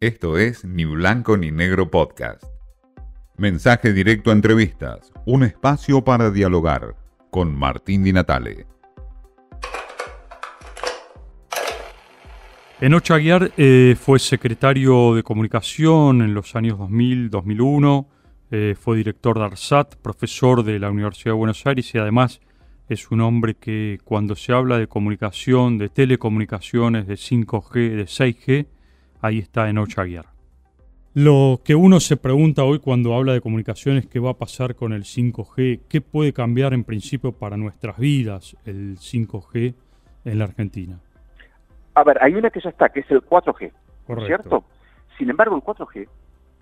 Esto 0.00 0.38
es 0.38 0.64
Ni 0.64 0.84
Blanco 0.84 1.36
ni 1.36 1.50
Negro 1.50 1.90
Podcast. 1.90 2.44
Mensaje 3.36 3.92
directo 3.92 4.30
a 4.30 4.32
entrevistas, 4.32 5.12
un 5.26 5.42
espacio 5.42 6.04
para 6.04 6.30
dialogar 6.30 6.94
con 7.32 7.52
Martín 7.52 8.04
Di 8.04 8.12
Natale. 8.12 8.64
Enoch 12.80 13.10
Aguiar 13.10 13.50
eh, 13.56 13.96
fue 14.00 14.20
secretario 14.20 15.16
de 15.16 15.24
comunicación 15.24 16.22
en 16.22 16.32
los 16.32 16.54
años 16.54 16.78
2000-2001, 16.78 18.06
eh, 18.52 18.76
fue 18.80 18.98
director 18.98 19.36
de 19.36 19.46
ARSAT, 19.46 19.96
profesor 19.96 20.62
de 20.62 20.78
la 20.78 20.92
Universidad 20.92 21.32
de 21.32 21.38
Buenos 21.38 21.66
Aires 21.66 21.92
y 21.92 21.98
además 21.98 22.40
es 22.88 23.10
un 23.10 23.20
hombre 23.20 23.56
que 23.56 23.98
cuando 24.04 24.36
se 24.36 24.52
habla 24.52 24.78
de 24.78 24.86
comunicación, 24.86 25.76
de 25.76 25.88
telecomunicaciones, 25.88 27.08
de 27.08 27.14
5G, 27.14 27.96
de 27.96 28.04
6G, 28.04 28.66
ahí 29.20 29.38
está 29.38 29.68
Enoch 29.68 29.98
Aguiar. 29.98 30.26
Lo 31.14 31.60
que 31.64 31.74
uno 31.74 32.00
se 32.00 32.16
pregunta 32.16 32.64
hoy 32.64 32.78
cuando 32.78 33.14
habla 33.14 33.32
de 33.32 33.40
comunicaciones, 33.40 34.06
¿qué 34.06 34.20
va 34.20 34.30
a 34.30 34.34
pasar 34.34 34.74
con 34.76 34.92
el 34.92 35.02
5G? 35.02 35.80
¿Qué 35.88 36.00
puede 36.00 36.32
cambiar 36.32 36.74
en 36.74 36.84
principio 36.84 37.32
para 37.32 37.56
nuestras 37.56 37.98
vidas 37.98 38.56
el 38.64 38.98
5G 38.98 39.74
en 40.24 40.38
la 40.38 40.44
Argentina? 40.44 41.00
A 41.94 42.04
ver, 42.04 42.18
hay 42.22 42.34
una 42.34 42.50
que 42.50 42.60
ya 42.60 42.70
está, 42.70 42.90
que 42.90 43.00
es 43.00 43.10
el 43.10 43.22
4G, 43.22 43.72
¿cierto? 44.26 44.64
Sin 45.16 45.30
embargo, 45.30 45.56
el 45.56 45.62
4G 45.62 46.06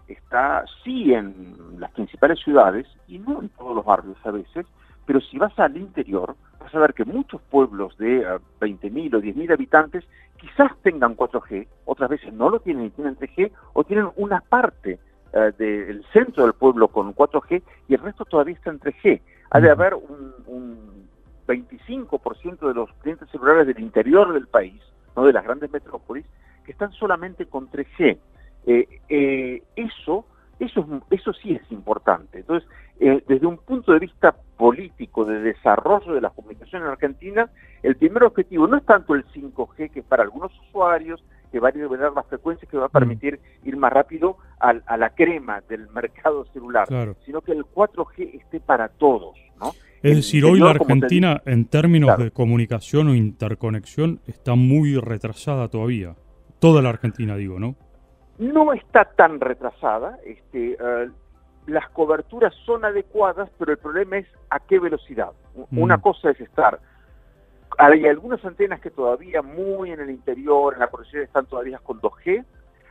está 0.08 0.64
sí 0.82 1.12
en 1.12 1.78
las 1.78 1.90
principales 1.90 2.38
ciudades 2.42 2.86
y 3.08 3.18
no 3.18 3.42
en 3.42 3.50
todos 3.50 3.76
los 3.76 3.84
barrios 3.84 4.16
a 4.24 4.30
veces, 4.30 4.64
pero 5.04 5.20
si 5.20 5.36
vas 5.36 5.58
al 5.58 5.76
interior, 5.76 6.36
vas 6.66 6.74
a 6.74 6.80
ver 6.80 6.94
que 6.94 7.04
muchos 7.04 7.40
pueblos 7.42 7.96
de 7.96 8.26
20.000 8.60 9.14
o 9.14 9.20
10.000 9.20 9.52
habitantes 9.52 10.04
quizás 10.36 10.72
tengan 10.82 11.16
4G, 11.16 11.66
otras 11.84 12.10
veces 12.10 12.32
no 12.32 12.50
lo 12.50 12.58
tienen 12.60 12.86
y 12.86 12.90
tienen 12.90 13.16
3G, 13.16 13.52
o 13.72 13.84
tienen 13.84 14.10
una 14.16 14.40
parte 14.40 14.98
eh, 15.32 15.52
del 15.56 16.04
centro 16.12 16.42
del 16.44 16.54
pueblo 16.54 16.88
con 16.88 17.14
4G 17.14 17.62
y 17.88 17.94
el 17.94 18.00
resto 18.00 18.24
todavía 18.24 18.54
está 18.54 18.70
en 18.70 18.80
3G. 18.80 19.20
Ha 19.50 19.60
de 19.60 19.70
haber 19.70 19.94
un, 19.94 20.34
un 20.46 21.08
25% 21.46 22.66
de 22.66 22.74
los 22.74 22.92
clientes 22.94 23.28
celulares 23.30 23.68
del 23.68 23.78
interior 23.78 24.32
del 24.32 24.48
país 24.48 24.82
no 25.16 25.24
de 25.24 25.32
las 25.32 25.44
grandes 25.44 25.72
metrópolis, 25.72 26.26
que 26.64 26.72
están 26.72 26.92
solamente 26.92 27.46
con 27.46 27.70
3G. 27.70 28.18
Eh, 28.66 28.88
eh, 29.08 29.62
eso, 29.76 30.26
eso, 30.58 30.86
eso 31.10 31.32
sí 31.34 31.52
es 31.52 31.70
importante. 31.70 32.38
Entonces, 32.38 32.68
eh, 32.98 33.22
desde 33.28 33.46
un 33.46 33.58
punto 33.58 33.92
de 33.92 33.98
vista 33.98 34.34
político, 34.56 35.24
de 35.24 35.40
desarrollo 35.40 36.14
de 36.14 36.20
las 36.20 36.32
comunicaciones 36.32 36.86
en 36.86 36.92
Argentina, 36.92 37.50
el 37.82 37.96
primer 37.96 38.24
objetivo 38.24 38.66
no 38.66 38.78
es 38.78 38.84
tanto 38.84 39.14
el 39.14 39.24
5G, 39.26 39.90
que 39.90 40.00
es 40.00 40.06
para 40.06 40.22
algunos 40.22 40.52
usuarios, 40.68 41.22
que 41.52 41.60
va 41.60 41.68
a 41.68 41.72
nivelar 41.72 42.12
las 42.12 42.26
frecuencias, 42.26 42.70
que 42.70 42.76
va 42.76 42.86
a 42.86 42.88
mm. 42.88 42.92
permitir 42.92 43.40
ir 43.64 43.76
más 43.76 43.92
rápido 43.92 44.38
a, 44.58 44.96
la 44.96 45.10
crema 45.10 45.62
del 45.68 45.88
mercado 45.90 46.46
celular, 46.52 46.88
sino 47.24 47.40
que 47.40 47.52
el 47.52 47.64
4G 47.64 48.40
esté 48.40 48.60
para 48.60 48.88
todos, 48.88 49.36
¿no? 49.60 49.72
Es 50.02 50.16
decir, 50.16 50.44
hoy 50.44 50.60
la 50.60 50.70
Argentina 50.70 51.42
en 51.46 51.64
términos 51.64 52.16
de 52.18 52.30
comunicación 52.30 53.08
o 53.08 53.14
interconexión 53.14 54.20
está 54.26 54.54
muy 54.54 54.96
retrasada 55.00 55.68
todavía. 55.68 56.14
Toda 56.60 56.80
la 56.80 56.90
Argentina, 56.90 57.36
digo, 57.36 57.58
¿no? 57.58 57.74
No 58.38 58.72
está 58.72 59.04
tan 59.04 59.40
retrasada. 59.40 60.18
Este, 60.24 60.76
eh, 60.78 61.10
las 61.66 61.88
coberturas 61.90 62.54
son 62.64 62.84
adecuadas, 62.84 63.50
pero 63.58 63.72
el 63.72 63.78
problema 63.78 64.18
es 64.18 64.26
a 64.50 64.60
qué 64.60 64.78
velocidad. 64.78 65.32
Una 65.72 65.96
mm. 65.96 66.00
cosa 66.00 66.30
es 66.30 66.40
estar... 66.40 66.78
Hay 67.78 68.06
algunas 68.06 68.42
antenas 68.44 68.80
que 68.80 68.90
todavía 68.90 69.42
muy 69.42 69.90
en 69.90 70.00
el 70.00 70.08
interior, 70.08 70.72
en 70.72 70.80
la 70.80 70.86
cordillera, 70.86 71.24
están 71.24 71.44
todavía 71.44 71.78
con 71.78 72.00
2G. 72.00 72.42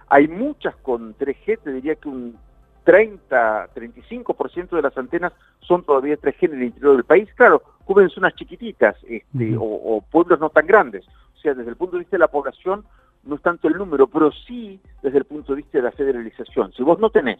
Hay 0.09 0.27
muchas 0.27 0.75
con 0.75 1.17
3G, 1.17 1.59
te 1.63 1.71
diría 1.71 1.95
que 1.95 2.07
un 2.07 2.37
30, 2.85 3.69
35% 3.73 4.69
de 4.69 4.81
las 4.81 4.95
antenas 4.97 5.33
son 5.59 5.83
todavía 5.83 6.17
3G 6.17 6.43
en 6.43 6.53
el 6.53 6.63
interior 6.65 6.95
del 6.95 7.03
país. 7.03 7.27
Claro, 7.35 7.61
cubren 7.83 8.09
zonas 8.09 8.35
chiquititas 8.35 8.95
este, 9.07 9.55
o, 9.59 10.03
pueblos 10.11 10.39
no 10.39 10.49
tan 10.49 10.67
grandes. 10.67 11.05
O 11.35 11.37
sea, 11.39 11.53
desde 11.53 11.71
el 11.71 11.75
punto 11.75 11.95
de 11.95 12.01
vista 12.01 12.15
de 12.15 12.19
la 12.19 12.27
población 12.27 12.85
no 13.25 13.35
es 13.35 13.41
tanto 13.41 13.67
el 13.67 13.75
número, 13.75 14.07
pero 14.07 14.31
sí 14.31 14.79
desde 15.01 15.17
el 15.17 15.25
punto 15.25 15.53
de 15.53 15.57
vista 15.57 15.77
de 15.77 15.83
la 15.83 15.91
federalización. 15.91 16.71
Si 16.73 16.83
vos 16.83 16.99
no 16.99 17.09
tenés 17.09 17.39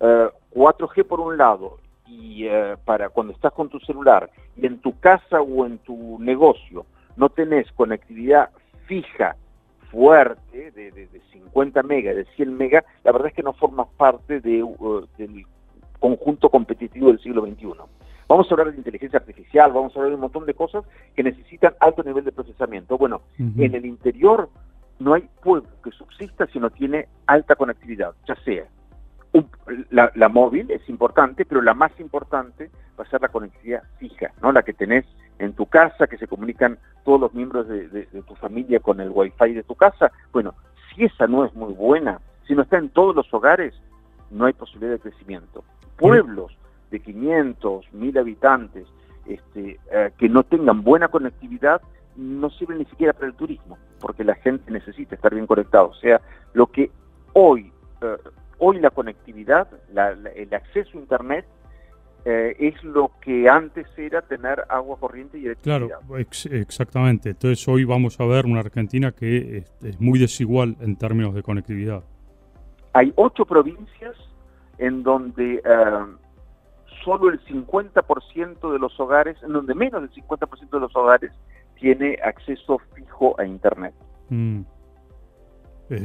4G 0.00 0.98
eh, 0.98 1.04
por 1.04 1.20
un 1.20 1.36
lado 1.36 1.78
y 2.06 2.46
eh, 2.46 2.76
para 2.84 3.08
cuando 3.08 3.32
estás 3.32 3.52
con 3.52 3.68
tu 3.68 3.78
celular 3.80 4.30
y 4.56 4.66
en 4.66 4.78
tu 4.78 4.98
casa 4.98 5.40
o 5.40 5.66
en 5.66 5.78
tu 5.78 6.18
negocio 6.20 6.84
no 7.16 7.28
tenés 7.28 7.70
conectividad 7.72 8.50
fija 8.86 9.36
fuerte 9.90 10.72
de, 10.72 10.90
de, 10.90 11.08
50 11.32 11.82
megas, 11.84 12.16
de 12.16 12.24
100 12.36 12.56
megas, 12.56 12.84
la 13.04 13.12
verdad 13.12 13.28
es 13.28 13.34
que 13.34 13.44
no 13.44 13.52
forma 13.52 13.86
parte 13.96 14.40
de, 14.40 14.62
uh, 14.62 15.06
del 15.16 15.46
conjunto 16.00 16.50
competitivo 16.50 17.08
del 17.08 17.20
siglo 17.20 17.46
XXI. 17.46 17.68
Vamos 18.26 18.50
a 18.50 18.54
hablar 18.54 18.72
de 18.72 18.78
inteligencia 18.78 19.18
artificial, 19.20 19.72
vamos 19.72 19.94
a 19.94 19.98
hablar 19.98 20.10
de 20.10 20.14
un 20.16 20.22
montón 20.22 20.46
de 20.46 20.54
cosas 20.54 20.84
que 21.14 21.22
necesitan 21.22 21.74
alto 21.78 22.02
nivel 22.02 22.24
de 22.24 22.32
procesamiento. 22.32 22.98
Bueno, 22.98 23.20
en 23.38 23.74
el 23.74 23.86
interior 23.86 24.48
no 24.98 25.14
hay 25.14 25.28
pueblo 25.42 25.68
que 25.82 25.90
subsista 25.90 26.46
si 26.46 26.58
no 26.58 26.70
tiene 26.70 27.08
alta 27.26 27.56
conectividad, 27.56 28.14
ya 28.26 28.36
sea 28.44 28.64
la, 29.90 30.28
móvil 30.28 30.70
es 30.70 30.88
importante, 30.88 31.44
pero 31.44 31.60
la 31.60 31.74
más 31.74 31.92
importante 31.98 32.70
va 32.98 33.04
a 33.04 33.10
ser 33.10 33.20
la 33.20 33.28
conectividad 33.28 33.82
fija, 33.98 34.32
¿no? 34.40 34.52
La 34.52 34.62
que 34.62 34.72
tenés 34.72 35.04
en 35.38 35.54
tu 35.54 35.66
casa, 35.66 36.06
que 36.06 36.18
se 36.18 36.28
comunican 36.28 36.78
todos 37.04 37.20
los 37.20 37.34
miembros 37.34 37.66
de, 37.68 38.06
tu 38.26 38.34
familia 38.36 38.78
con 38.78 39.00
el 39.00 39.10
wifi 39.10 39.52
de 39.52 39.64
tu 39.64 39.74
casa. 39.74 40.12
Bueno, 40.32 40.54
si 40.88 41.04
esa 41.04 41.26
no 41.26 41.44
es 41.44 41.52
muy 41.54 41.72
buena, 41.72 42.20
si 42.46 42.54
no 42.54 42.62
está 42.62 42.78
en 42.78 42.90
todos 42.90 43.16
los 43.16 43.32
hogares, 43.34 43.74
no 44.30 44.46
hay 44.46 44.52
posibilidad 44.52 44.92
de 44.92 45.00
crecimiento. 45.00 45.64
Pueblos 45.96 46.56
de 46.90 47.00
500, 47.00 47.92
1000 47.92 48.18
habitantes 48.18 48.86
este, 49.26 49.80
eh, 49.90 50.12
que 50.16 50.28
no 50.28 50.44
tengan 50.44 50.82
buena 50.82 51.08
conectividad 51.08 51.82
no 52.16 52.50
sirven 52.50 52.78
ni 52.78 52.84
siquiera 52.86 53.12
para 53.12 53.26
el 53.26 53.34
turismo, 53.34 53.78
porque 54.00 54.24
la 54.24 54.34
gente 54.36 54.70
necesita 54.70 55.14
estar 55.14 55.34
bien 55.34 55.46
conectado. 55.46 55.88
O 55.88 55.94
sea, 55.94 56.20
lo 56.52 56.66
que 56.66 56.90
hoy, 57.32 57.72
eh, 58.00 58.16
hoy 58.58 58.80
la 58.80 58.90
conectividad, 58.90 59.68
el 60.34 60.54
acceso 60.54 60.98
a 60.98 61.00
Internet 61.00 61.46
eh, 62.26 62.56
es 62.58 62.82
lo 62.82 63.10
que 63.20 63.50
antes 63.50 63.86
era 63.98 64.22
tener 64.22 64.64
agua 64.70 64.96
corriente 64.98 65.38
y 65.38 65.44
electricidad. 65.44 65.88
Claro, 66.06 66.16
exactamente. 66.52 67.30
Entonces 67.30 67.66
hoy 67.68 67.84
vamos 67.84 68.18
a 68.18 68.24
ver 68.24 68.46
una 68.46 68.60
Argentina 68.60 69.12
que 69.12 69.64
es, 69.82 70.00
muy 70.00 70.18
desigual 70.18 70.76
en 70.80 70.96
términos 70.96 71.34
de 71.34 71.42
conectividad. 71.42 72.02
Hay 72.94 73.12
ocho 73.16 73.44
provincias 73.44 74.16
en 74.78 75.02
donde 75.02 75.56
eh, 75.56 76.06
solo 77.04 77.28
el 77.28 77.44
50% 77.44 78.72
de 78.72 78.78
los 78.78 78.98
hogares, 78.98 79.36
en 79.42 79.52
donde 79.52 79.74
menos 79.74 80.00
del 80.00 80.10
50% 80.24 80.70
de 80.70 80.80
los 80.80 80.96
hogares 80.96 81.32
tiene 81.84 82.18
acceso 82.24 82.80
fijo 82.94 83.38
a 83.38 83.44
Internet. 83.44 83.92
Mm. 84.30 84.62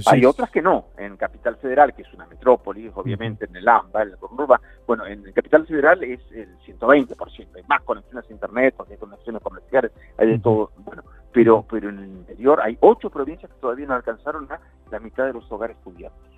Hay 0.08 0.26
otras 0.26 0.52
que 0.52 0.62
no. 0.62 0.88
En 0.98 1.16
Capital 1.16 1.56
Federal, 1.56 1.94
que 1.96 2.02
es 2.02 2.14
una 2.14 2.28
metrópoli, 2.28 2.92
obviamente, 2.94 3.46
en 3.46 3.56
el 3.56 3.66
AMBA, 3.66 4.04
en 4.04 4.10
el 4.10 4.18
Conurba, 4.18 4.60
bueno, 4.86 5.08
en 5.08 5.24
Capital 5.32 5.66
Federal 5.66 6.04
es 6.04 6.20
el 6.34 6.50
120%. 6.60 7.48
Hay 7.56 7.64
más 7.70 7.82
conexiones 7.84 8.30
a 8.30 8.34
Internet, 8.34 8.76
hay 8.90 8.98
conexiones 8.98 9.42
comerciales, 9.42 9.94
hay 10.18 10.28
de 10.28 10.40
todo. 10.40 10.72
Bueno, 10.80 11.02
pero, 11.32 11.66
pero 11.72 11.88
en 11.88 12.00
el 12.00 12.10
interior 12.10 12.60
hay 12.62 12.78
ocho 12.82 13.10
provincias 13.10 13.50
que 13.50 13.58
todavía 13.62 13.88
no 13.88 13.94
alcanzaron 13.94 14.52
a 14.52 14.60
la 14.92 15.00
mitad 15.00 15.28
de 15.28 15.32
los 15.32 15.50
hogares 15.50 15.78
cubiertos. 15.82 16.30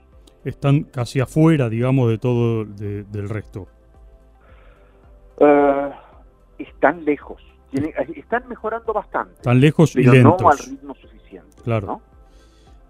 Están 0.45 0.83
casi 0.83 1.19
afuera, 1.19 1.67
digamos, 1.67 2.09
de 2.09 2.19
todo 2.19 2.63
del 2.65 3.27
resto. 3.27 3.67
Uh, 5.39 5.89
están 6.59 7.03
lejos. 7.05 7.41
Están 8.15 8.47
mejorando 8.47 8.93
bastante. 8.93 9.33
Están 9.35 9.59
lejos 9.59 9.95
y 9.95 10.03
lentos. 10.03 10.41
no 10.41 10.49
al 10.49 10.57
ritmo 10.57 10.95
suficiente. 10.95 11.57
Claro. 11.63 11.87
¿no? 11.87 12.11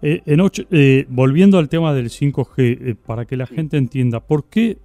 Eh, 0.04 0.20
eh, 0.26 1.06
volviendo 1.08 1.58
al 1.58 1.68
tema 1.68 1.94
del 1.94 2.10
5G, 2.10 2.56
eh, 2.58 2.94
para 2.96 3.24
que 3.24 3.36
la 3.36 3.46
gente 3.46 3.76
entienda, 3.76 4.18
¿por 4.18 4.46
qué 4.46 4.78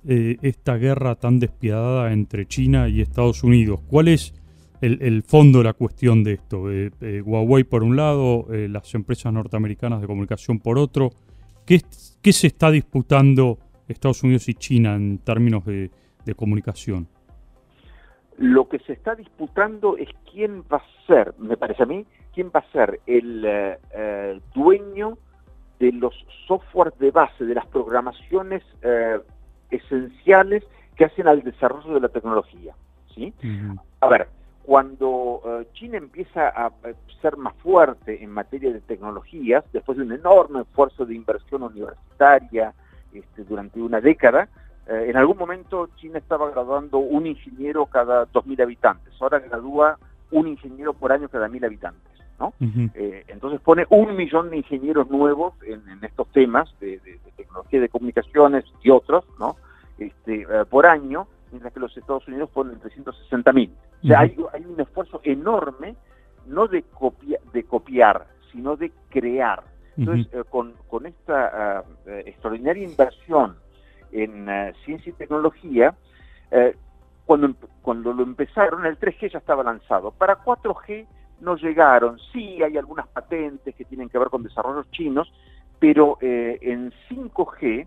esta 0.44 0.77
guerra 0.77 1.15
tan 1.15 1.39
despiadada 1.39 2.13
entre 2.13 2.45
China 2.45 2.88
y 2.88 3.01
Estados 3.01 3.44
Unidos? 3.44 3.79
¿Cuál 3.88 4.09
es 4.09 4.35
el, 4.79 5.23
fondo 5.23 5.57
de 5.57 5.63
la 5.63 5.73
cuestión 5.73 6.23
de 6.23 6.33
esto? 6.33 6.65
Huawei 7.25 7.63
por 7.63 7.83
un 7.83 7.95
lado, 7.95 8.45
las 8.49 8.94
empresas 8.94 9.33
norteamericanas 9.33 10.01
de 10.01 10.07
comunicación 10.07 10.59
por 10.59 10.77
otro. 10.77 11.09
¿Qué, 11.65 11.81
¿Qué, 12.21 12.31
se 12.31 12.45
está 12.45 12.69
disputando 12.69 13.57
Estados 13.88 14.21
Unidos 14.21 14.47
y 14.49 14.53
China 14.53 14.95
en 14.95 15.17
términos 15.17 15.65
de, 15.65 15.89
de 16.25 16.35
comunicación? 16.35 17.07
Lo 18.37 18.69
que 18.69 18.79
se 18.79 18.93
está 18.93 19.15
disputando 19.15 19.97
es 19.97 20.09
quién 20.31 20.63
va 20.71 20.77
a 20.77 21.05
ser, 21.07 21.33
me 21.37 21.57
parece 21.57 21.83
a 21.83 21.87
mí, 21.87 22.05
quién 22.33 22.51
va 22.55 22.59
a 22.59 22.71
ser 22.71 22.99
el 23.07 23.43
eh, 23.45 23.79
eh, 23.93 24.39
dueño 24.53 25.17
de 25.79 25.91
los 25.91 26.13
softwares 26.47 26.97
de 26.99 27.11
base, 27.11 27.45
de 27.45 27.55
las 27.55 27.65
programaciones 27.67 28.63
eh, 28.81 29.19
esenciales 29.69 30.63
que 30.95 31.05
hacen 31.05 31.27
al 31.27 31.43
desarrollo 31.43 31.93
de 31.93 31.99
la 31.99 32.09
tecnología. 32.09 32.73
¿sí? 33.13 33.33
A 34.01 34.07
ver, 34.07 34.27
cuando 34.67 35.41
eh, 35.45 35.67
China 35.73 35.97
empieza 35.97 36.49
a 36.49 36.71
ser 37.21 37.37
más 37.37 37.55
fuerte 37.55 38.21
en 38.21 38.31
materia 38.31 38.73
de 38.73 38.81
tecnologías, 38.81 39.63
después 39.71 39.97
de 39.97 40.03
un 40.03 40.11
enorme 40.11 40.61
esfuerzo 40.61 41.05
de 41.05 41.15
inversión 41.15 41.63
universitaria 41.63 42.73
este, 43.13 43.43
durante 43.45 43.79
una 43.79 44.01
década, 44.01 44.49
eh, 44.89 45.09
en 45.09 45.17
algún 45.17 45.37
momento 45.37 45.89
China 45.97 46.17
estaba 46.19 46.49
graduando 46.49 46.97
un 46.97 47.27
ingeniero 47.27 47.85
cada 47.85 48.25
2.000 48.27 48.63
habitantes, 48.63 49.13
ahora 49.19 49.39
gradúa 49.39 49.97
un 50.31 50.47
ingeniero 50.47 50.93
por 50.93 51.11
año 51.11 51.29
cada 51.29 51.47
1.000 51.47 51.65
habitantes. 51.65 52.03
¿no? 52.39 52.53
Eh, 52.59 53.23
entonces 53.29 53.59
pone 53.61 53.87
un 53.89 54.15
millón 54.15 54.51
de 54.51 54.57
ingenieros 54.57 55.09
nuevos 55.09 55.55
en, 55.63 55.81
estos 56.03 56.27
temas 56.31 56.69
de, 56.79 57.01
tecnología 57.35 57.81
de 57.81 57.89
comunicaciones 57.89 58.63
y 58.83 58.91
otros, 58.91 59.25
¿no? 59.39 59.55
Este, 59.97 60.45
por 60.69 60.85
año, 60.85 61.27
mientras 61.51 61.73
que 61.73 61.79
los 61.79 61.97
Estados 61.97 62.27
Unidos 62.27 62.51
ponen 62.51 62.79
360 62.79 63.53
mil. 63.53 63.71
O 64.03 64.07
sea, 64.07 64.19
hay, 64.19 64.35
un 64.37 64.79
esfuerzo 64.79 65.19
enorme, 65.23 65.95
no 66.45 66.67
de, 66.67 66.83
de 67.53 67.63
copiar, 67.63 68.27
sino 68.51 68.75
de 68.75 68.91
crear. 69.09 69.63
Entonces, 69.97 70.27
eh, 70.31 70.43
con, 70.49 71.05
esta 71.05 71.79
ah, 71.79 71.83
eh, 72.05 72.23
extraordinaria 72.27 72.83
inversión 72.83 73.55
en 74.12 74.50
ah, 74.50 74.71
ciencia 74.86 75.09
y 75.09 75.13
tecnología, 75.13 75.95
eh, 76.51 76.75
cuando, 77.25 77.54
cuando 77.81 78.13
lo 78.13 78.24
empezaron, 78.24 78.86
el 78.86 79.00
3G 79.00 79.31
ya 79.31 79.39
estaba 79.39 79.63
lanzado. 79.63 80.12
Para 80.12 80.44
4G 80.44 81.06
no 81.42 81.56
llegaron. 81.56 82.18
Sí, 82.31 82.62
hay 82.63 82.77
algunas 82.77 83.07
patentes 83.07 83.75
que 83.75 83.86
tienen 83.86 84.09
que 84.09 84.18
ver 84.18 84.30
con 84.30 84.44
desarrollos 84.44 84.89
chinos, 84.92 85.31
pero 85.80 86.18
en 86.21 86.92
5G 87.09 87.86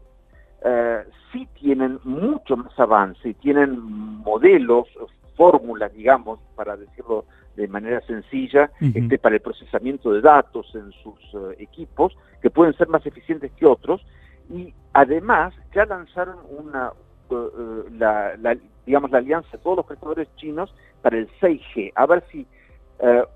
eh, 0.63 1.05
sí 1.33 1.49
tienen 1.55 1.99
mucho 2.05 2.57
más 2.57 2.79
avance 2.79 3.31
y 3.31 3.35
tienen 3.35 3.81
modelos, 3.81 4.89
fórmulas, 5.37 5.93
digamos, 5.95 6.39
para 6.55 6.77
decirlo 6.77 7.25
de 7.57 7.67
manera 7.67 8.01
sencilla, 8.03 8.71
este, 8.81 9.19
para 9.19 9.37
el 9.37 9.41
procesamiento 9.41 10.13
de 10.13 10.21
datos 10.21 10.71
en 10.75 10.93
sus 10.93 11.19
eh, 11.35 11.57
equipos, 11.59 12.17
que 12.43 12.51
pueden 12.51 12.75
ser 12.75 12.89
más 12.89 13.05
eficientes 13.07 13.51
que 13.53 13.67
otros, 13.67 14.05
y 14.51 14.75
además 14.93 15.55
ya 15.75 15.85
lanzaron 15.87 16.39
una, 16.51 16.93
eh, 17.31 17.85
la, 17.99 18.57
digamos, 18.85 19.11
la 19.11 19.19
alianza 19.19 19.49
de 19.53 19.59
todos 19.59 19.79
los 19.79 19.87
prestadores 19.87 20.29
chinos 20.37 20.75
para 21.03 21.17
el 21.17 21.29
6G, 21.41 21.93
a 21.95 22.07
ver 22.07 22.25
si 22.31 22.47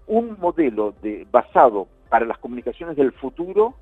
un 0.08 0.36
modelo 0.40 0.92
de, 1.00 1.26
basado 1.30 1.88
para 2.10 2.26
las 2.26 2.36
comunicaciones 2.36 2.96
del 2.96 3.12
futuro 3.12 3.74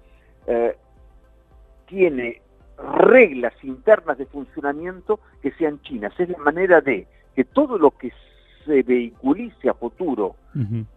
tiene 1.87 2.41
reglas 2.79 3.53
internas 3.63 4.19
de 4.19 4.27
funcionamiento 4.27 5.21
que 5.43 5.51
sean 5.53 5.81
chinas. 5.83 6.13
Es 6.19 6.29
la 6.29 6.39
manera 6.39 6.81
de 6.81 7.07
que 7.35 7.45
todo 7.45 7.79
lo 7.79 7.91
que 7.93 8.13
se 8.65 8.83
vehiculice 8.83 9.69
a 9.69 9.75
futuro 9.75 10.37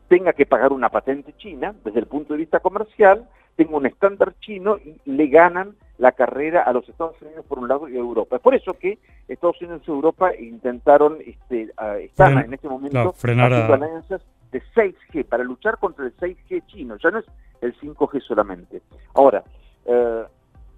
tenga 0.07 0.33
que 0.33 0.45
pagar 0.45 0.73
una 0.73 0.89
patente 0.89 1.33
china 1.38 1.73
desde 1.83 2.00
el 2.00 2.07
punto 2.07 2.33
de 2.33 2.39
vista 2.39 2.59
comercial, 2.59 3.27
tenga 3.56 3.77
un 3.77 3.85
estándar 3.85 4.35
chino 4.39 4.77
y 4.77 5.00
le 5.06 5.27
ganan 5.27 5.75
la 5.97 6.12
carrera 6.12 6.63
a 6.63 6.73
los 6.73 6.88
Estados 6.89 7.19
Unidos 7.21 7.45
por 7.45 7.59
un 7.59 7.67
lado 7.67 7.88
y 7.88 7.95
a 7.95 8.00
Europa. 8.00 8.35
Es 8.35 8.41
por 8.41 8.53
eso 8.53 8.73
que 8.73 9.00
Estados 9.27 9.62
Unidos 9.62 9.81
y 9.88 9.91
Europa 9.91 10.35
intentaron, 10.35 11.17
este, 11.25 11.71
están 12.01 12.38
en 12.39 12.53
este 12.53 12.67
momento 12.67 13.13
frenar 13.13 13.53
alianzas 13.53 14.21
de 14.51 14.61
6G 14.75 15.25
para 15.25 15.44
luchar 15.44 15.77
contra 15.77 16.06
el 16.06 16.15
6G 16.18 16.65
chino, 16.68 16.97
ya 16.97 17.11
no 17.11 17.19
es 17.19 17.25
el 17.61 17.75
5G 17.79 18.21
solamente. 18.21 18.81
Ahora, 19.13 19.44
eh, 19.85 20.23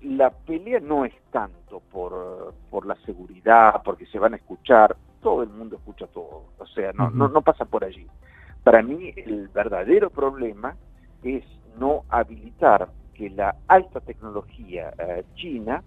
la 0.01 0.29
pelea 0.29 0.79
no 0.79 1.05
es 1.05 1.13
tanto 1.31 1.81
por, 1.91 2.53
por 2.69 2.85
la 2.85 2.95
seguridad, 3.05 3.81
porque 3.83 4.05
se 4.05 4.19
van 4.19 4.33
a 4.33 4.37
escuchar, 4.37 4.95
todo 5.21 5.43
el 5.43 5.49
mundo 5.49 5.75
escucha 5.77 6.05
todo, 6.07 6.43
sea, 6.77 6.93
no, 6.93 7.09
no, 7.09 7.27
no 7.27 7.41
pasa 7.41 7.65
por 7.65 7.83
allí. 7.83 8.07
Para 8.63 8.81
mí 8.81 9.13
el 9.15 9.47
verdadero 9.49 10.09
problema 10.09 10.75
es 11.23 11.43
no 11.79 12.03
habilitar 12.09 12.89
que 13.13 13.29
la 13.29 13.55
alta 13.67 13.99
tecnología 13.99 14.93
eh, 14.97 15.23
china 15.35 15.83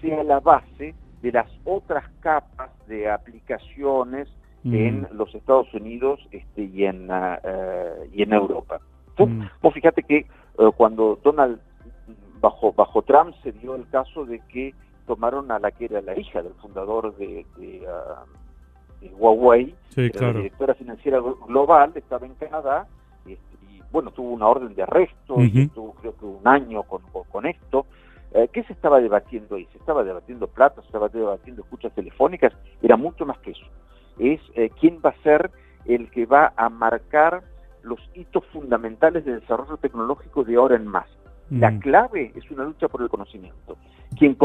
sea 0.00 0.22
la 0.22 0.40
base 0.40 0.94
de 1.22 1.32
las 1.32 1.50
otras 1.64 2.04
capas 2.20 2.70
de 2.86 3.10
aplicaciones 3.10 4.28
en 4.64 5.06
los 5.12 5.34
Estados 5.34 5.72
Unidos 5.74 6.20
este, 6.30 6.62
y, 6.64 6.86
en, 6.86 7.10
uh, 7.10 7.36
y 8.12 8.22
en 8.22 8.32
Europa. 8.32 8.80
Vos 9.60 9.74
fíjate 9.74 10.02
que 10.02 10.26
uh, 10.58 10.72
cuando 10.72 11.18
Donald 11.22 11.60
bajo, 12.40 12.72
bajo 12.72 13.02
Trump 13.02 13.34
se 13.42 13.52
dio 13.52 13.74
el 13.74 13.86
caso 13.88 14.24
de 14.24 14.40
que 14.48 14.74
tomaron 15.06 15.50
a 15.50 15.58
la 15.58 15.70
que 15.70 15.86
era 15.86 16.00
la 16.00 16.18
hija 16.18 16.42
del 16.42 16.54
fundador 16.54 17.14
de, 17.16 17.46
ah, 19.08 19.16
Huawei, 19.16 19.74
la 19.96 20.32
directora 20.32 20.74
financiera 20.74 21.20
global, 21.46 21.92
estaba 21.94 22.26
en 22.26 22.34
Canadá, 22.34 22.86
este, 23.26 23.56
y, 23.70 23.82
bueno, 23.90 24.10
tuvo 24.10 24.30
una 24.30 24.46
orden 24.46 24.74
de 24.74 24.82
arresto, 24.82 25.40
y 25.40 25.62
estuvo 25.62 25.94
creo 25.94 26.16
que 26.16 26.24
un 26.24 26.46
año 26.46 26.82
con, 26.84 27.02
con, 27.30 27.46
esto. 27.46 27.86
Eh, 28.32 28.48
¿Qué 28.52 28.64
se 28.64 28.72
estaba 28.72 29.00
debatiendo 29.00 29.56
ahí? 29.56 29.68
Se 29.72 29.78
estaba 29.78 30.02
debatiendo 30.02 30.48
plata, 30.48 30.80
se 30.80 30.86
estaba 30.86 31.08
debatiendo 31.08 31.62
escuchas 31.62 31.92
telefónicas, 31.94 32.52
era 32.82 32.96
mucho 32.96 33.24
más 33.24 33.38
que 33.38 33.52
eso. 33.52 33.66
Es 34.18 34.40
eh, 34.54 34.70
quién 34.80 35.00
va 35.04 35.10
a 35.10 35.22
ser 35.22 35.50
el 35.84 36.10
que 36.10 36.26
va 36.26 36.52
a 36.56 36.68
marcar 36.68 37.42
los 37.82 38.00
hitos 38.14 38.44
fundamentales 38.46 39.24
de 39.24 39.40
desarrollo 39.40 39.76
tecnológico 39.76 40.42
de 40.44 40.56
ahora 40.56 40.76
en 40.76 40.86
más. 40.86 41.06
La 41.50 41.78
clave 41.78 42.32
es 42.34 42.50
una 42.50 42.64
lucha 42.64 42.88
por 42.88 43.02
el 43.02 43.10
conocimiento. 43.10 43.76
Quien 44.18 44.36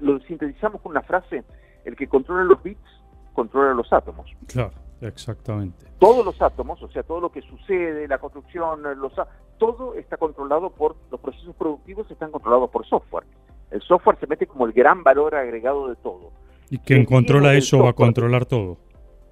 lo 0.00 0.20
sintetizamos 0.20 0.80
con 0.80 0.92
una 0.92 1.02
frase, 1.02 1.42
el 1.84 1.96
que 1.96 2.06
controla 2.06 2.44
los 2.44 2.62
bits 2.62 3.01
controla 3.32 3.74
los 3.74 3.92
átomos. 3.92 4.30
Claro, 4.46 4.72
exactamente. 5.00 5.86
Todos 5.98 6.24
los 6.24 6.40
átomos, 6.40 6.82
o 6.82 6.88
sea, 6.88 7.02
todo 7.02 7.20
lo 7.20 7.30
que 7.30 7.42
sucede, 7.42 8.08
la 8.08 8.18
construcción, 8.18 8.82
los, 8.98 9.12
todo 9.58 9.94
está 9.94 10.16
controlado 10.16 10.70
por, 10.70 10.96
los 11.10 11.20
procesos 11.20 11.54
productivos 11.56 12.10
están 12.10 12.30
controlados 12.30 12.70
por 12.70 12.86
software. 12.86 13.24
El 13.70 13.80
software 13.82 14.18
se 14.18 14.26
mete 14.26 14.46
como 14.46 14.66
el 14.66 14.72
gran 14.72 15.02
valor 15.02 15.34
agregado 15.34 15.88
de 15.88 15.96
todo. 15.96 16.30
Y 16.70 16.78
quien 16.78 17.04
controla 17.04 17.54
eso 17.54 17.78
va 17.82 17.90
a 17.90 17.94
controlar 17.94 18.46
todo. 18.46 18.78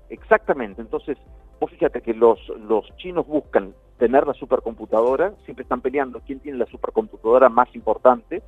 Exactamente, 0.08 0.80
entonces, 0.82 1.16
vos 1.60 1.70
fíjate 1.70 2.00
que 2.00 2.14
los, 2.14 2.38
los 2.68 2.84
chinos 2.96 3.26
buscan 3.26 3.74
tener 3.98 4.26
la 4.26 4.34
supercomputadora, 4.34 5.34
siempre 5.44 5.62
están 5.62 5.82
peleando 5.82 6.20
quién 6.26 6.40
tiene 6.40 6.58
la 6.58 6.66
supercomputadora 6.66 7.48
más 7.48 7.72
importante, 7.74 8.42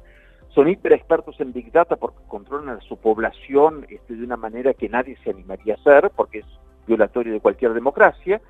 son 0.54 0.69
hiper 0.69 0.93
expertos 0.93 1.40
en 1.40 1.52
Big 1.52 1.72
Data 1.72 1.96
porque 1.96 2.19
controlan 2.28 2.76
a 2.76 2.81
su 2.82 2.96
población 2.96 3.87
este, 3.88 4.14
de 4.14 4.25
una 4.25 4.37
manera 4.37 4.75
que 4.75 4.88
nadie 4.88 5.16
se 5.25 5.31
animaría 5.31 5.75
a 5.75 5.76
hacer, 5.78 6.10
porque 6.14 6.40
es 6.40 6.46
violatorio 6.87 7.32
de 7.32 7.40
cualquier 7.40 7.72
democracia, 7.72 8.40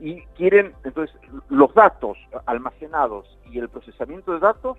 y 0.00 0.20
quieren, 0.36 0.74
entonces, 0.84 1.16
los 1.48 1.72
datos 1.74 2.18
almacenados 2.44 3.38
y 3.50 3.58
el 3.58 3.68
procesamiento 3.68 4.32
de 4.32 4.40
datos 4.40 4.76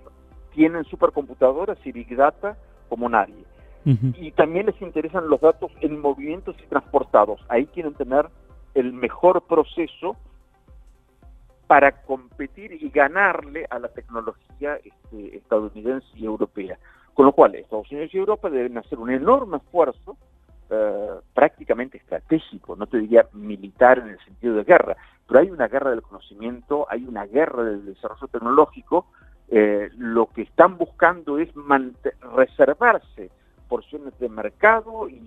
tienen 0.54 0.84
supercomputadoras 0.84 1.78
y 1.84 1.92
Big 1.92 2.14
Data 2.14 2.56
como 2.88 3.08
nadie. 3.08 3.44
Y 3.84 4.32
también 4.32 4.66
les 4.66 4.82
interesan 4.82 5.30
los 5.30 5.40
datos 5.40 5.72
en 5.80 5.98
movimientos 5.98 6.54
y 6.62 6.66
transportados. 6.66 7.40
Ahí 7.48 7.64
quieren 7.66 7.94
tener 7.94 8.28
el 8.74 8.92
mejor 8.92 9.40
proceso 9.40 10.14
para 11.68 11.92
competir 12.02 12.72
y 12.72 12.88
ganarle 12.88 13.66
a 13.70 13.78
la 13.78 13.88
tecnología 13.88 14.76
este, 14.82 15.36
estadounidense 15.36 16.08
y 16.16 16.24
europea. 16.24 16.78
Con 17.14 17.26
lo 17.26 17.32
cual, 17.32 17.54
Estados 17.54 17.90
Unidos 17.92 18.12
y 18.12 18.18
Europa 18.18 18.48
deben 18.48 18.78
hacer 18.78 18.98
un 18.98 19.10
enorme 19.10 19.58
esfuerzo 19.58 20.16
eh, 20.70 21.10
prácticamente 21.34 21.98
estratégico, 21.98 22.74
no 22.74 22.86
te 22.86 22.98
diría 22.98 23.26
militar 23.32 23.98
en 23.98 24.08
el 24.08 24.18
sentido 24.24 24.56
de 24.56 24.64
guerra, 24.64 24.96
pero 25.26 25.40
hay 25.40 25.50
una 25.50 25.68
guerra 25.68 25.90
del 25.90 26.02
conocimiento, 26.02 26.86
hay 26.88 27.04
una 27.04 27.26
guerra 27.26 27.64
del 27.64 27.84
desarrollo 27.84 28.28
tecnológico, 28.28 29.06
eh, 29.48 29.90
lo 29.96 30.26
que 30.26 30.42
están 30.42 30.78
buscando 30.78 31.38
es 31.38 31.50
reservarse 32.34 33.30
porciones 33.68 34.18
de 34.18 34.28
mercado 34.28 35.08
y, 35.08 35.22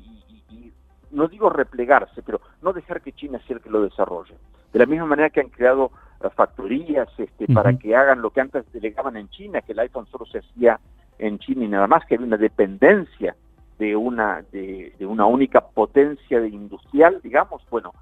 no 1.11 1.27
digo 1.27 1.49
replegarse, 1.49 2.23
pero 2.23 2.39
no 2.61 2.71
dejar 2.71 3.01
que 3.01 3.11
China 3.11 3.39
sea 3.45 3.57
el 3.57 3.61
que 3.61 3.69
lo 3.69 3.81
desarrolle. 3.81 4.35
De 4.71 4.79
la 4.79 4.85
misma 4.85 5.05
manera 5.05 5.29
que 5.29 5.41
han 5.41 5.49
creado 5.49 5.91
factorías 6.29 7.07
este, 7.17 7.47
para 7.47 7.73
que 7.77 7.95
hagan 7.95 8.21
lo 8.21 8.29
que 8.29 8.41
antes 8.41 8.71
delegaban 8.71 9.17
en 9.17 9.29
China, 9.29 9.61
que 9.61 9.73
el 9.73 9.79
iPhone 9.79 10.07
solo 10.11 10.25
se 10.25 10.39
hacía 10.39 10.79
en 11.19 11.39
China 11.39 11.65
y 11.65 11.67
nada 11.67 11.87
más, 11.87 12.05
que 12.05 12.15
había 12.15 12.27
una 12.27 12.37
dependencia 12.37 13.35
de 13.79 13.95
una, 13.95 14.43
de, 14.51 14.93
una 15.01 15.25
única 15.25 15.61
potencia 15.61 16.39
de 16.39 16.49
industrial, 16.49 17.19
digamos, 17.23 17.63
bueno, 17.69 17.93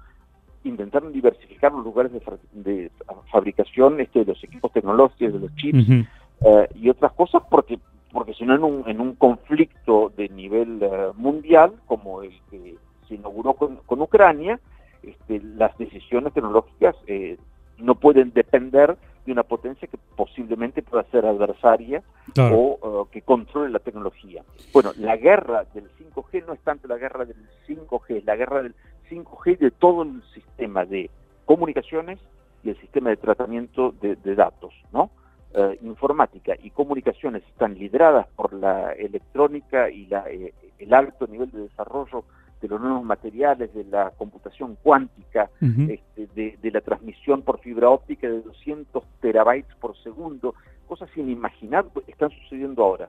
intentaron 0.64 1.12
diversificar 1.12 1.72
los 1.72 1.84
lugares 1.84 2.12
de, 2.52 2.90
fabricación 3.32 4.00
este, 4.00 4.20
de 4.20 4.26
los 4.26 4.44
equipos 4.44 4.72
tecnológicos, 4.72 5.32
de 5.32 5.38
los 5.38 5.54
chips 5.56 5.88
eh, 5.88 6.68
y 6.74 6.90
otras 6.90 7.12
cosas, 7.12 7.42
porque 7.48 7.78
porque 8.12 8.34
si 8.34 8.44
no 8.44 8.54
en 8.54 8.64
un, 8.64 8.88
en 8.88 9.00
un 9.00 9.14
conflicto 9.14 10.12
de 10.16 10.28
nivel 10.28 10.82
eh, 10.82 11.10
mundial, 11.14 11.74
como 11.86 12.22
el 12.22 12.32
que 12.50 12.76
se 13.08 13.14
inauguró 13.14 13.54
con, 13.54 13.76
con 13.86 14.00
Ucrania, 14.00 14.58
este, 15.02 15.40
las 15.40 15.76
decisiones 15.78 16.32
tecnológicas 16.34 16.96
eh, 17.06 17.38
no 17.80 17.94
pueden 17.94 18.32
depender 18.32 18.96
de 19.24 19.32
una 19.32 19.42
potencia 19.42 19.88
que 19.88 19.98
posiblemente 20.16 20.82
pueda 20.82 21.04
ser 21.10 21.26
adversaria 21.26 22.02
o 22.38 23.08
que 23.10 23.22
controle 23.22 23.70
la 23.70 23.78
tecnología. 23.78 24.42
Bueno, 24.72 24.92
la 24.98 25.16
guerra 25.16 25.64
del 25.74 25.90
5G 25.98 26.46
no 26.46 26.54
es 26.54 26.60
tanto 26.60 26.88
la 26.88 26.96
guerra 26.96 27.24
del 27.24 27.36
5G, 27.66 28.18
es 28.18 28.24
la 28.24 28.36
guerra 28.36 28.62
del 28.62 28.74
5G 29.10 29.58
de 29.58 29.70
todo 29.70 30.02
el 30.02 30.22
sistema 30.34 30.84
de 30.84 31.10
comunicaciones 31.44 32.18
y 32.62 32.70
el 32.70 32.80
sistema 32.80 33.10
de 33.10 33.16
tratamiento 33.16 33.94
de, 34.00 34.16
datos, 34.34 34.72
¿no? 34.92 35.10
Eh, 35.52 35.78
informática 35.82 36.54
y 36.62 36.70
comunicaciones 36.70 37.42
están 37.48 37.74
lideradas 37.74 38.28
por 38.36 38.52
la 38.52 38.92
electrónica 38.92 39.90
y 39.90 40.06
la, 40.06 40.30
eh, 40.30 40.54
el 40.78 40.94
alto 40.94 41.26
nivel 41.26 41.50
de 41.50 41.62
desarrollo 41.62 42.24
de 42.60 42.68
los 42.68 42.80
nuevos 42.80 43.02
materiales, 43.04 43.72
de 43.74 43.84
la 43.84 44.10
computación 44.10 44.76
cuántica, 44.82 45.50
este, 45.60 46.28
de, 46.34 46.70
la 46.70 46.80
transmisión 46.80 47.42
por 47.42 47.58
fibra 47.60 47.88
óptica 47.88 48.28
de 48.28 48.42
200 48.42 49.02
terabytes 49.20 49.74
por 49.76 49.96
segundo, 50.02 50.54
cosas 50.86 51.08
inimaginables 51.16 51.92
están 52.06 52.30
sucediendo 52.30 52.84
ahora. 52.84 53.08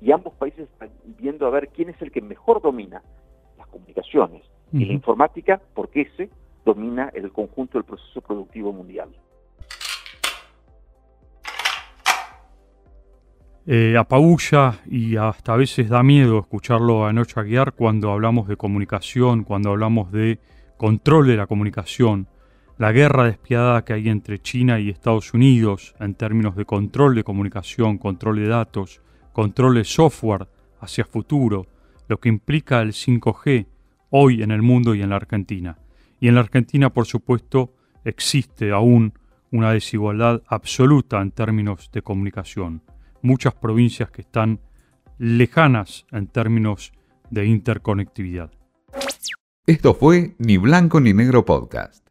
Y 0.00 0.12
ambos 0.12 0.34
países 0.34 0.68
están 0.68 0.90
viendo 1.18 1.46
a 1.46 1.50
ver 1.50 1.68
quién 1.68 1.90
es 1.90 2.00
el 2.02 2.10
que 2.10 2.20
mejor 2.20 2.60
domina 2.60 3.02
las 3.56 3.66
comunicaciones 3.68 4.42
y 4.72 4.84
la 4.84 4.92
informática, 4.92 5.60
porque 5.74 6.02
ese 6.02 6.28
domina 6.64 7.10
el 7.14 7.32
conjunto 7.32 7.78
del 7.78 7.84
proceso 7.84 8.20
productivo 8.20 8.72
mundial. 8.72 9.08
Eh, 13.70 13.98
apabulla 13.98 14.80
y 14.90 15.16
hasta 15.16 15.52
a 15.52 15.56
veces 15.58 15.90
da 15.90 16.02
miedo 16.02 16.38
escucharlo 16.38 17.04
a 17.04 17.12
Noche 17.12 17.38
Aguiar 17.38 17.74
cuando 17.74 18.10
hablamos 18.10 18.48
de 18.48 18.56
comunicación, 18.56 19.44
cuando 19.44 19.68
hablamos 19.68 20.10
de 20.10 20.38
control 20.78 21.26
de 21.26 21.36
la 21.36 21.46
comunicación, 21.46 22.28
la 22.78 22.92
guerra 22.92 23.24
despiadada 23.24 23.84
que 23.84 23.92
hay 23.92 24.08
entre 24.08 24.38
China 24.38 24.80
y 24.80 24.88
Estados 24.88 25.34
Unidos 25.34 25.94
en 26.00 26.14
términos 26.14 26.56
de 26.56 26.64
control 26.64 27.14
de 27.14 27.24
comunicación, 27.24 27.98
control 27.98 28.36
de 28.36 28.48
datos, 28.48 29.02
control 29.34 29.74
de 29.74 29.84
software 29.84 30.48
hacia 30.80 31.04
futuro, 31.04 31.66
lo 32.08 32.18
que 32.20 32.30
implica 32.30 32.80
el 32.80 32.92
5G 32.92 33.66
hoy 34.08 34.42
en 34.42 34.50
el 34.50 34.62
mundo 34.62 34.94
y 34.94 35.02
en 35.02 35.10
la 35.10 35.16
Argentina. 35.16 35.76
Y 36.20 36.28
en 36.28 36.36
la 36.36 36.40
Argentina, 36.40 36.88
por 36.88 37.04
supuesto, 37.04 37.74
existe 38.02 38.70
aún 38.70 39.12
una 39.52 39.72
desigualdad 39.72 40.42
absoluta 40.46 41.20
en 41.20 41.32
términos 41.32 41.90
de 41.92 42.00
comunicación. 42.00 42.80
Muchas 43.22 43.54
provincias 43.54 44.10
que 44.10 44.22
están 44.22 44.60
lejanas 45.18 46.06
en 46.12 46.26
términos 46.28 46.92
de 47.30 47.46
interconectividad. 47.46 48.50
Esto 49.66 49.94
fue 49.94 50.34
Ni 50.38 50.56
Blanco 50.56 51.00
ni 51.00 51.12
Negro 51.12 51.44
Podcast. 51.44 52.07